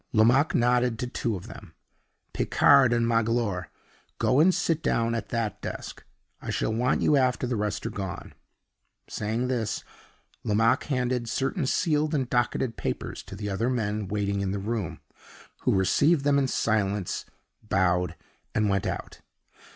[0.13, 1.75] Lomaque nodded to two of them.
[2.33, 3.69] "Picard and Magloire,
[4.17, 6.03] go and sit down at that desk.
[6.41, 8.33] I shall want you after the rest are gone."
[9.07, 9.83] Saying this,
[10.43, 15.01] Lomaque handed certain sealed and docketed papers to the other men waiting in the room,
[15.65, 17.25] who received them in silence,
[17.61, 18.15] bowed,
[18.55, 19.21] and went out.